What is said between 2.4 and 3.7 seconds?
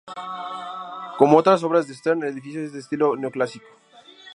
es de estilo neoclásico.